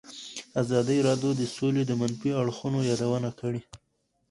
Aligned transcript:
ازادي 0.61 0.97
راډیو 1.07 1.31
د 1.39 1.43
سوله 1.55 1.81
د 1.85 1.91
منفي 2.01 2.29
اړخونو 2.41 2.79
یادونه 2.89 3.29
کړې. 3.39 3.61